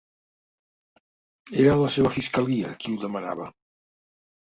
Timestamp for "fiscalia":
2.19-2.75